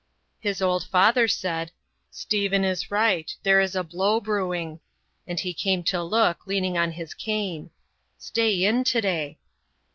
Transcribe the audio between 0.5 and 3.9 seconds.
old father said, "Stephen is right. There is a